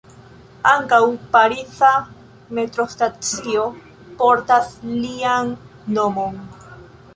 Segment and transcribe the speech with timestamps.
[0.69, 0.99] Ankaŭ
[1.35, 1.91] pariza
[2.61, 3.67] metrostacio
[4.23, 5.55] portas lian
[6.01, 6.45] nomon.